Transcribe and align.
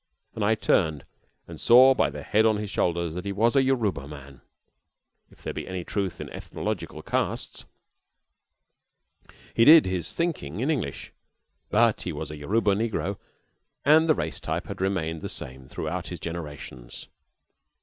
And 0.33 0.43
I 0.43 0.55
turned 0.55 1.05
and 1.47 1.61
saw 1.61 1.93
by 1.93 2.09
the 2.09 2.23
head 2.23 2.43
upon 2.43 2.57
his 2.57 2.71
shoulders 2.71 3.13
that 3.13 3.23
he 3.23 3.31
was 3.31 3.55
a 3.55 3.61
Yoruba 3.61 4.07
man, 4.07 4.41
if 5.29 5.43
there 5.43 5.53
be 5.53 5.67
any 5.67 5.83
truth 5.83 6.19
in 6.19 6.27
ethnological 6.31 7.03
castes. 7.03 7.65
He 9.53 9.63
did 9.63 9.85
his 9.85 10.13
thinking 10.13 10.59
in 10.59 10.71
English, 10.71 11.11
but 11.69 12.01
he 12.01 12.11
was 12.11 12.31
a 12.31 12.35
Yoruba 12.35 12.73
negro, 12.73 13.19
and 13.85 14.09
the 14.09 14.15
race 14.15 14.39
type 14.39 14.65
had 14.65 14.81
remained 14.81 15.21
the 15.21 15.29
same 15.29 15.69
throughout 15.69 16.07
his 16.07 16.19
generations. 16.19 17.07